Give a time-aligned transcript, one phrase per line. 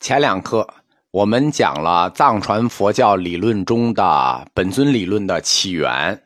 [0.00, 0.66] 前两课
[1.10, 6.22] 我们讲了藏传佛教理论中的本尊理论的起源，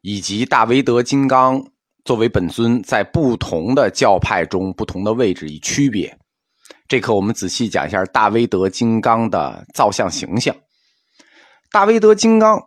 [0.00, 1.64] 以及大威德金刚
[2.04, 6.16] 作为本尊在不同的教派中不同的位置与区别。
[6.88, 10.54] 这课我们仔细讲一下大威德金刚的造像形象。
[11.70, 12.60] 大威德金刚，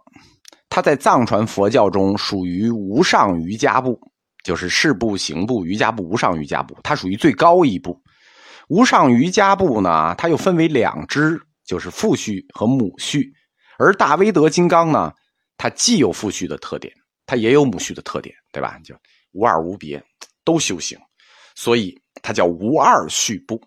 [0.70, 4.00] 它在藏传佛教中属于无上瑜伽部，
[4.44, 8.00] 就是事部、行部、瑜伽部、无上瑜伽部，它属于最高一部。
[8.68, 13.34] 无上瑜伽部呢，它又分为两支，就是父序和母序。
[13.78, 15.14] 而大威德金刚呢，
[15.58, 16.94] 它既有父序的特点，
[17.26, 18.80] 它也有母序的特点，对吧？
[18.84, 18.96] 就
[19.34, 20.04] 无二无别，
[20.44, 20.98] 都修行，
[21.56, 23.62] 所以它叫无二序部。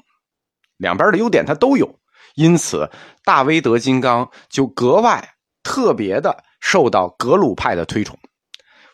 [0.78, 1.98] 两边的优点它都有，
[2.34, 2.90] 因此
[3.24, 8.18] 大威德金刚就格外特别的受到格鲁派的推崇。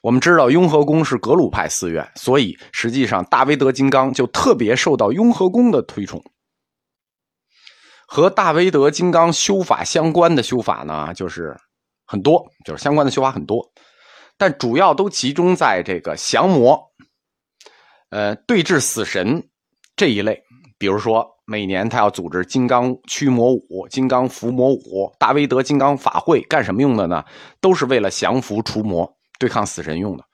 [0.04, 6.22] 我们知道雍和宫是格鲁派寺院，所以实际上大威德金刚就特别受到雍和宫的推崇。
[8.06, 11.56] 和大威德金刚修法相关的修法呢，就是
[12.04, 13.66] 很多，就是相关的修法很多，
[14.36, 16.78] 但主要都集中在这个降魔、
[18.10, 19.42] 呃对峙死神
[19.96, 20.38] 这一类。
[20.76, 27.24] 比如说，每年他要组织金刚驱魔舞、金刚伏魔舞、大威德金刚法会，干什么用的呢？
[27.62, 29.10] 都是为了降服除魔。
[29.38, 30.24] 对抗死神用的，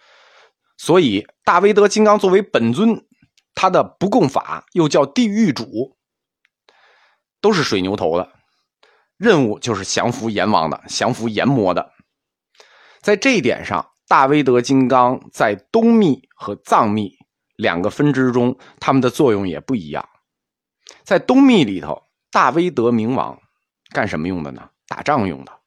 [0.77, 3.07] 所以大威德金刚作为本尊，
[3.55, 5.97] 他的不共法又叫地狱主，
[7.41, 8.33] 都是水牛头的，
[9.17, 11.93] 任务就是降服阎王的，降服阎魔的。
[13.01, 17.17] 在这一点上，大威德金刚在东密和藏密
[17.57, 20.07] 两个分支中，他们的作用也不一样。
[21.05, 23.41] 在东密里头，大威德明王
[23.91, 24.69] 干什么用的呢？
[24.87, 25.60] 打仗用的。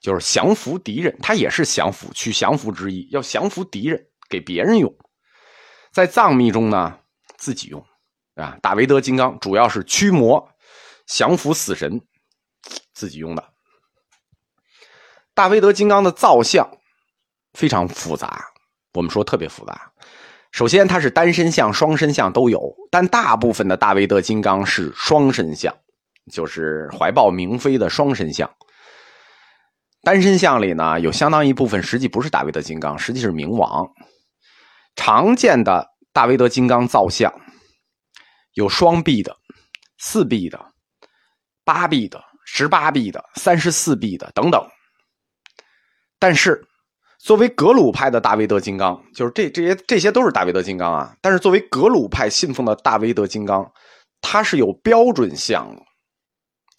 [0.00, 4.94] 就是降服敌人，他也是降服，取降服之意，要降服敌人，给别人用。
[5.92, 6.98] 在藏密中呢，
[7.36, 7.84] 自己用，
[8.34, 10.48] 啊，大威德金刚主要是驱魔、
[11.06, 12.00] 降服死神，
[12.92, 13.44] 自己用的。
[15.34, 16.68] 大威德金刚的造像
[17.54, 18.44] 非常复杂，
[18.94, 19.92] 我们说特别复杂。
[20.50, 25.76] 首先，它是单身像、双身像都有，但大部分的大威德金刚是双身像，
[26.32, 28.50] 就是怀抱明妃的双身像。
[30.08, 33.86] 单身像里呢，有相当一部分实际不是大威德金刚，实际是冥王。
[34.96, 37.30] 常见的大威德金刚造像
[38.54, 39.36] 有双臂的、
[39.98, 40.58] 四臂的、
[41.62, 44.66] 八臂的、十八臂的、三十四臂的等等。
[46.18, 46.66] 但是，
[47.18, 51.14] 作为格鲁派的大威德金刚，就是这这些这些都是大威德金刚啊。
[51.20, 53.70] 但是，作为格鲁派信奉的大威德金刚，
[54.22, 55.70] 它是有标准像，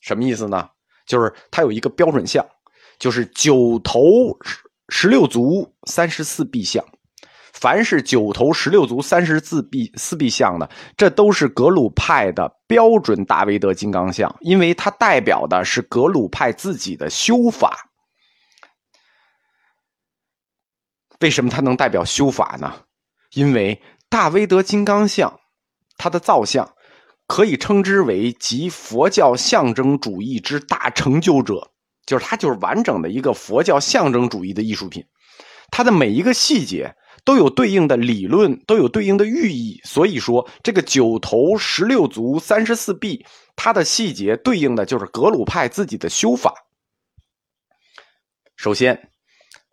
[0.02, 0.68] 什么意思呢？
[1.06, 2.44] 就是它有一个标准像。
[3.00, 4.38] 就是九头
[4.90, 6.86] 十六足三十四臂像，
[7.54, 17.90] 凡是九头十六足三十四臂四臂像的，这都是格鲁派的标准大威德金刚像，因为它代表的是格鲁派自己的修法。
[21.22, 22.82] 为什么它能代表修法呢？
[23.34, 25.40] 因为大威德金刚像，
[25.98, 26.74] 它的造像
[27.28, 31.72] 可以称之为集佛教象征主义之大成就者。
[32.10, 35.06] 就是它就是完整的一个佛教象征主义的艺术品，
[35.70, 39.80] 它的每一个细节都有对应的理论，都有对应的寓意。
[39.84, 43.24] 所以说，这个九头十六足三十四臂，
[43.56, 46.52] 它的细节对应的就是格鲁派自己的修法。
[48.56, 49.12] 首先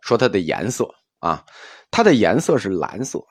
[0.03, 1.43] 说它的颜色啊，
[1.91, 3.25] 它的颜色是蓝色。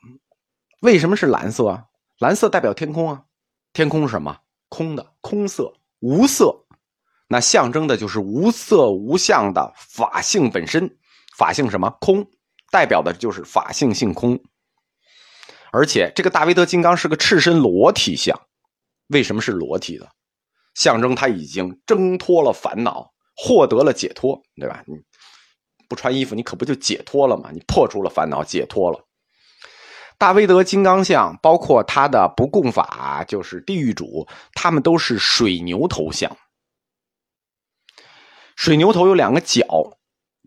[0.81, 1.83] 为什么是蓝色啊？
[2.17, 3.23] 蓝色代表天空啊，
[3.71, 4.35] 天空是什么？
[4.67, 6.64] 空的，空色，无色。
[7.27, 10.97] 那象征的就是无色无相的法性本身，
[11.37, 12.25] 法性什么空，
[12.71, 14.39] 代表的就是法性性空。
[15.71, 18.39] 而且这个大威德金刚是个赤身裸体像，
[19.07, 20.07] 为什么是裸体的？
[20.75, 24.83] 象征他已经挣脱了烦恼，获得了解脱，对吧？
[24.85, 24.93] 你
[25.89, 27.49] 不穿衣服，你可不就解脱了吗？
[27.51, 28.99] 你破除了烦恼，解脱了。
[30.17, 36.29] 大威德金刚像，包括他的不共法，就是地狱主，他们都是水牛头像。
[38.55, 39.65] 水牛头有两个角，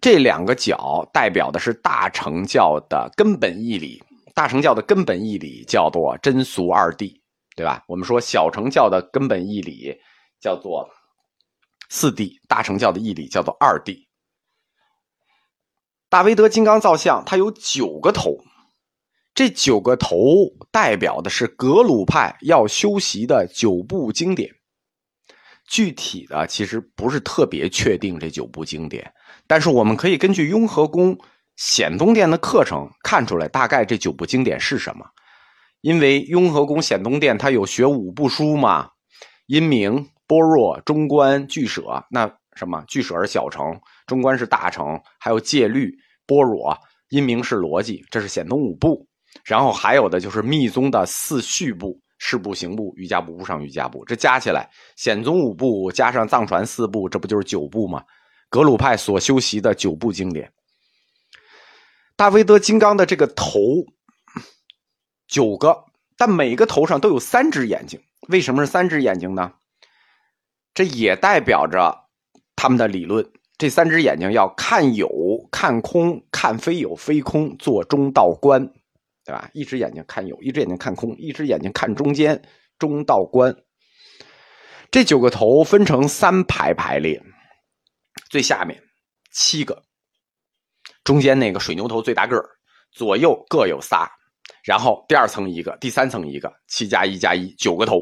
[0.01, 4.03] 这两个角代表的是大乘教的根本义理。
[4.35, 7.21] 大乘教的根本义理叫做真俗二谛，
[7.57, 7.85] 对吧？
[7.89, 10.01] 我们说小乘教的根本义理
[10.41, 10.89] 叫做
[11.91, 14.07] 四谛，大乘教的义理叫做二谛。
[16.09, 18.39] 大威德金刚造像，它有九个头，
[19.35, 20.17] 这九个头
[20.71, 24.58] 代表的是格鲁派要修习的九部经典。
[25.69, 29.12] 具体的其实不是特别确定这九部经典，
[29.47, 31.17] 但是我们可以根据雍和宫
[31.56, 35.05] 显宗殿的课程看出来，大概这九部经典是什么。
[35.82, 38.88] 因为雍和宫显宗殿它有学五部书嘛，
[39.47, 42.05] 阴明、般若、中观、俱舍。
[42.11, 42.82] 那什么？
[42.88, 45.94] 俱舍是小乘，中观是大乘，还有戒律、
[46.26, 46.76] 般若、
[47.11, 49.06] 因明是逻辑，这是显宗五部。
[49.44, 54.05] 然后还有的就是密宗的四序部：是部、行部、瑜伽部、无上瑜伽部。
[54.05, 58.05] 这加起来，显宗五部加上藏传四部，这不就是九部吗？
[58.50, 60.53] 格鲁派所修习的九部经典。
[62.17, 63.61] 大威德金刚的这个头，
[65.29, 65.85] 九个，
[66.17, 68.00] 但每个头上都有三只眼睛。
[68.29, 69.53] 为什么是三只眼睛呢？
[70.75, 72.06] 这也代表着
[72.56, 75.09] 他们的理论：这三只眼睛要看有、
[75.50, 78.73] 看空、看非有非空，做中道观，
[79.29, 79.51] 对吧？
[79.53, 82.43] 一只眼睛看有，一只眼睛看空，一只眼睛看中间，
[82.79, 83.55] 中道观。
[84.91, 87.23] 这九个头分成三排排列，
[88.31, 88.83] 最下面
[89.31, 89.83] 七个。
[91.05, 92.43] 中间那个水牛头最大个儿，
[92.91, 94.11] 左右各有仨，
[94.65, 98.01] 然后第二层一个，第三层一个，七加一加一，九个头。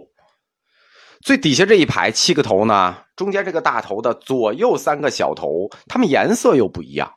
[1.23, 7.13] 最底下这一排七个头呢，中间这个大头的左右三个小头，它们颜色又不一样。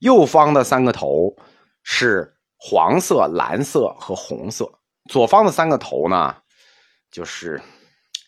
[0.00, 1.34] 右方的三个头
[1.82, 2.33] 是
[2.66, 4.66] 黄色、蓝色和红色，
[5.10, 6.34] 左方的三个头呢，
[7.10, 7.60] 就是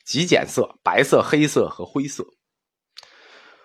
[0.04, 2.22] 极简色，白色、黑色和灰色。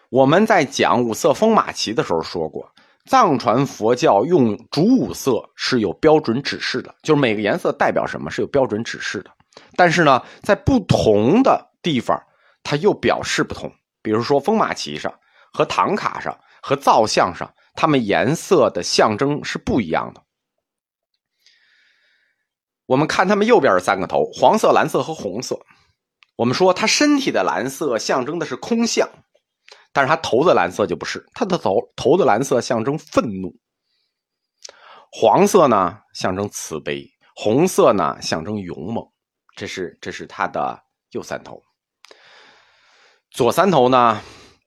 [0.10, 2.72] 我们在讲五色风马旗的时候说过，
[3.06, 9.32] 藏传佛教用主五色是有标准指示的，就是每个颜色代表什么是有标准指示的。
[9.76, 12.18] 但是呢，在不同的地方，
[12.64, 13.70] 它又表示不同。
[14.02, 15.14] 比如说风马旗上
[15.52, 20.24] 和唐卡上和造像上，它们颜色的象征是不一样的。
[22.92, 25.58] 我们看他们右边三个头，黄色、蓝色和红色。
[26.36, 29.08] 我们说他身体的蓝色象征的是空相。
[29.94, 33.56] 但是他头的蓝色就不是，他的头头的蓝色象征愤怒，
[35.10, 39.06] 黄色呢象征慈悲，红色呢象征勇猛，
[39.56, 41.62] 这是这是他的右三头。
[43.32, 44.22] 左三头呢，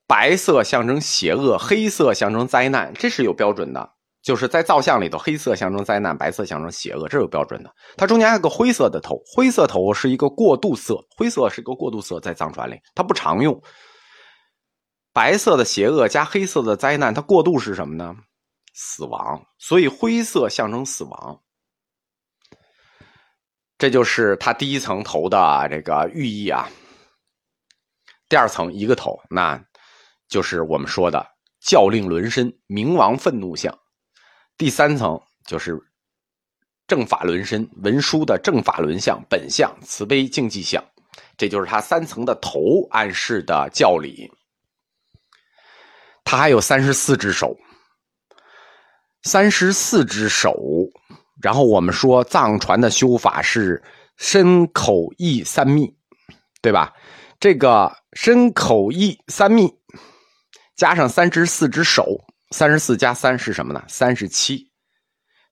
[0.07, 3.93] 白色象征邪恶，黑色象征灾难，这是有标准的，
[4.25, 7.71] 就是在造像里头，黑色象征灾难，白色象征邪恶，这是有标准的。
[7.95, 13.61] 它中间还有个灰色的头，灰色头是一个过渡色，灰色是一个过渡色，在藏传里它不常用。
[15.13, 18.15] 白色的邪恶加黑色的灾难，它过渡是什么呢？
[18.73, 21.39] 死亡，所以灰色象征死亡。
[23.77, 26.67] 这就是它第一层头的这个寓意啊。
[28.27, 29.63] 第二层一个头，那
[30.27, 31.23] 就是我们说的
[31.61, 33.77] 教令轮身，冥王愤怒像。
[34.57, 35.77] 第三层就是
[36.87, 40.83] 正法轮身，文殊的正法轮相本相，慈悲竞技相。
[41.37, 44.31] 这就是他三层的头暗示的教理。
[46.23, 47.55] 他还有三十四只手，
[49.23, 50.57] 三十四只手。
[51.41, 53.83] 然后我们说藏传的修法是
[54.15, 55.93] 身口意三密，
[56.61, 56.93] 对吧？
[57.39, 59.69] 这个身口意三密
[60.75, 62.05] 加上三只四只手，
[62.57, 63.83] 三十四加三是什么呢？
[63.89, 64.65] 三十七。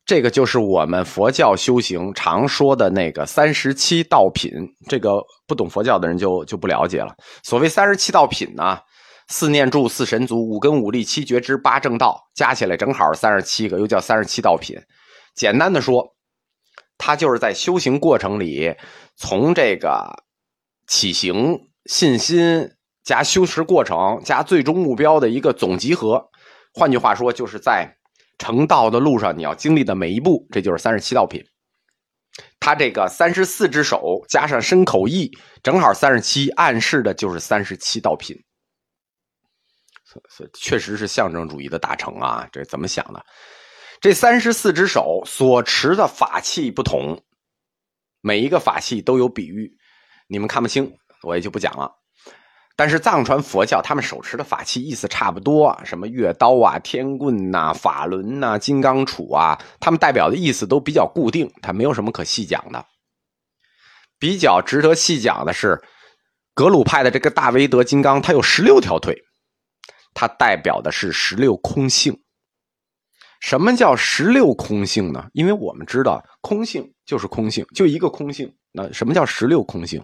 [0.05, 4.49] 这个就是我们佛教修行常说的那个三十七道品。
[4.87, 5.09] 这个
[5.45, 7.13] 不懂佛教的人就就不了解了。
[7.43, 8.79] 所谓三十七道品呢？
[9.27, 14.77] 四念住、四神足、五根五力、七觉知、八正道，加起来正好三十七个，又叫三十七道品。
[15.35, 16.15] 简单的说，
[16.97, 18.73] 它就是在修行过程里，
[19.17, 20.09] 从这个
[20.87, 22.65] 起行、信心
[23.03, 26.29] 加修持过程加最终目标的一个总集合。
[26.73, 27.87] 换句话说，就是在
[28.39, 31.43] 成道的路上，你要经历的每一步，这就是三十七道品。
[32.59, 38.35] 他这个三十四只手加上身口意，正好三十七，暗示的就是三十七道品。
[40.53, 42.47] 确实是象征主义的大成啊！
[42.51, 43.23] 这怎么想的？
[44.01, 47.19] 这三十四只手所持的法器不同，
[48.21, 49.71] 每一个法器都有比喻，
[50.27, 50.91] 你们看不清，
[51.23, 51.91] 我也就不讲了。
[52.75, 62.85] 但是藏传佛教他们手持的法器意思差不多，什么月刀啊、天棍呐、法轮呐、金刚杵啊，他们代表的意思都比较固定，它没有什么可细讲的。
[64.17, 65.81] 比较值得细讲的是，
[66.55, 69.21] 格鲁派的这个大威德金刚，它有十六条腿。
[70.15, 72.19] 它代表的是十六空性。
[73.39, 75.27] 什么叫十六空性呢？
[75.33, 78.55] 因为我们知道空性就是空性，就一个空性。
[78.71, 80.03] 那什么叫十六空性？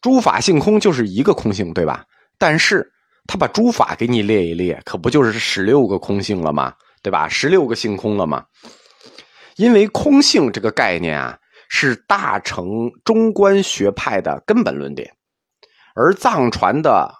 [0.00, 2.04] 诸法性空就是一个空性，对吧？
[2.38, 2.90] 但是
[3.26, 6.74] 他把诸法给你列一列，可不就是十六个空性了吗？
[7.02, 7.28] 对吧？
[7.28, 8.44] 十六个性空了吗？
[9.56, 11.38] 因为空性这个概念啊，
[11.68, 15.12] 是大乘中观学派的根本论点，
[15.94, 17.14] 而藏传的。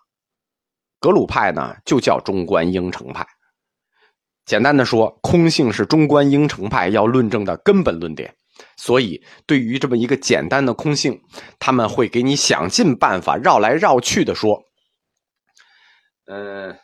[0.99, 3.27] 格鲁派呢，就叫中观应成派。
[4.45, 8.35] 简单的说，空性是中观应成派要论证的根本论点。
[8.83, 11.21] 所以对于这么一个简单的空性，
[11.59, 14.59] 他们会给你想尽办法绕来绕去的说。
[16.25, 16.75] 嗯，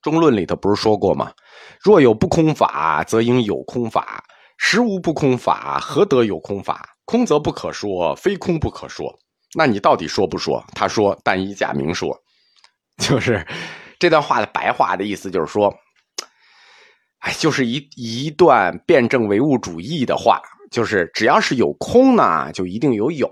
[0.00, 1.30] 中论里头不是说过吗？
[1.78, 4.02] 若有不空法，则应有空法；
[4.56, 6.88] 实无不空法，何得有空法？
[7.04, 9.14] 空则不可说，非空不可说。
[9.54, 10.64] 那你到底说不说？
[10.74, 12.18] 他说：“但以假名说。
[12.96, 13.46] ”就是
[13.98, 15.70] 这段话的白话的意思，就是说，
[17.18, 20.40] 哎，就是一一段辩证唯物主义的话，
[20.72, 23.28] 就是只要是有空呢，就一定有有；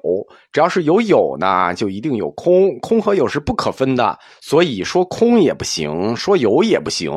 [0.52, 2.78] 只要是有有呢，就一定有空。
[2.80, 7.10] 空和有是不可分的，所以说空也不行，说有也不行。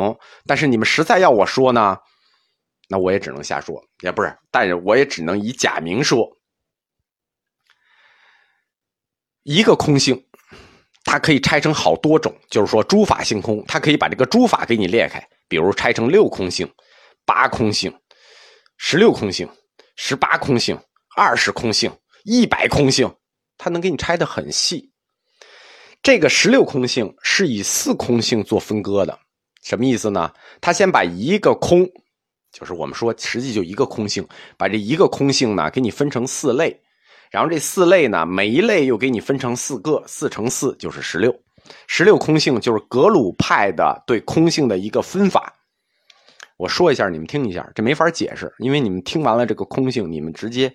[0.48, 1.98] 但是你们实在要我说呢，
[2.88, 6.25] 那我也只能瞎说，也不是，但是我也只能以假名说。
[9.44, 10.18] 一个空性，
[11.03, 16.65] 它可以拆成好多种，就是说诸法性空，它可以把这个诸法给你裂开，比如拆成六空性、
[17.25, 17.94] 八空性、
[18.77, 19.46] 十六空性、
[20.05, 20.77] 十八空性、
[21.15, 21.89] 二十空性、
[22.25, 23.10] 一百空性，
[23.57, 24.91] 它能给你拆的很细。
[26.01, 29.17] 这个十六空性是以四空性做分割的，
[29.63, 30.29] 什么意思呢？
[30.60, 31.89] 他先把一个空，
[32.51, 36.77] 就是我们说实际就一个空性，把这一个空性呢给你分成四类。
[37.31, 41.33] 然后这四类呢，每一类又给你分成四个，四乘四就是十六。
[41.88, 45.53] 十六空性就是格鲁派的对空性的一个分法。
[46.57, 50.74] 我说一下，你们听一下，这没法解释，因为你们听完了这个空性，你们直接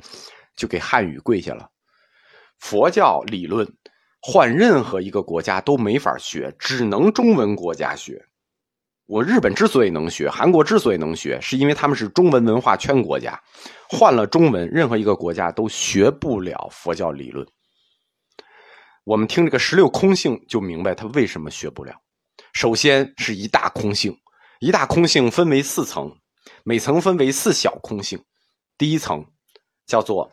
[0.57, 1.69] 就给汉语跪下了。
[2.59, 3.67] 佛教理论
[4.21, 8.21] 换任何一个国家都没法学，只能中文国家学。
[9.07, 13.41] 我日本之所以能学，韩国之所以能学，是因为他们是中文文化圈国家。
[13.89, 17.47] 换了中文，任何一个国家都学不了佛教理论。
[19.05, 21.95] 我们听这个十六空性，就明白他为什么学不了。
[22.53, 24.15] 首先是一大空性，
[24.61, 26.19] 一大空性分为四层，
[26.65, 28.25] 每层分为四小空性。
[28.77, 29.25] 第一层
[29.87, 30.33] 叫做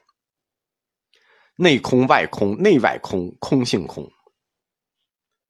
[1.58, 4.12] 内空、外空、内外空、空性空。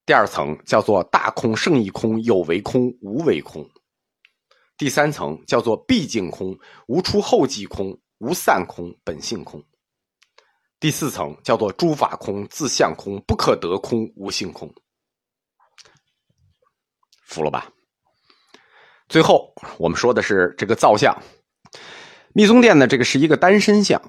[0.06, 3.68] 第二层叫做大空、圣义空、有为空、无为空。
[4.78, 9.64] 第三层叫做毕竟空、无出后继空、无散空、本性空。
[10.82, 14.72] 第四层叫做诸法空、自相空、不可得空、无性空。
[17.24, 17.72] 服了吧？
[19.08, 21.16] 最后我们说的是这个造像，
[22.34, 24.02] 密宗殿呢，这个是一个单身像。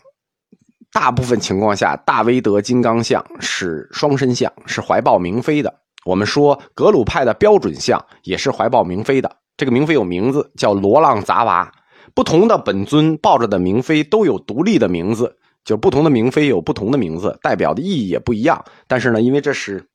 [0.92, 5.80] 大部分情况下，大威德金刚像是双身像，是怀抱明妃的。
[6.06, 11.70] 我们说格鲁派的标准像也是怀抱明妃的，这个明妃有名字叫罗浪杂娃。
[12.14, 18.64] 不同的本尊抱着的明妃都有独立的名字，就不同的明妃有不同的名字，代表的意义也不一样。
[18.86, 19.86] 但是呢，因为这是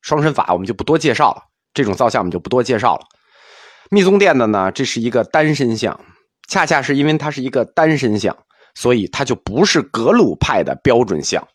[0.00, 1.42] 双身法，我们就不多介绍了。
[1.74, 3.02] 这种造像我们就不多介绍了。
[3.92, 6.00] 密宗殿的呢，这是一个单身像，
[6.48, 8.36] 恰恰是因为它是一个单身像，
[8.74, 11.46] 所以它就不是格鲁派的标准像。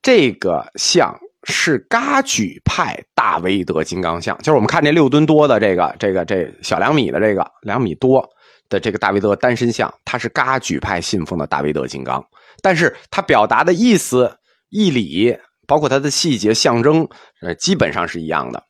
[0.00, 1.18] 这个像。
[1.44, 8.24] 是噶举派大威德金刚像，就是我们看这六吨多的这个这个这小两米的这个两米多
[8.68, 12.24] 的这个大威德单身像，它是噶举派信奉的大威德金刚，
[12.62, 14.32] 但是它表达的意思、
[14.68, 17.08] 义理，包括它的细节、象征，
[17.40, 18.62] 呃，基本上是一样的。